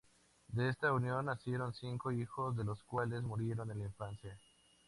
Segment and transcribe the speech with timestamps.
[0.47, 4.35] De esta unión nacieron cinco hijos, dos de los cuales murieron en la infancia.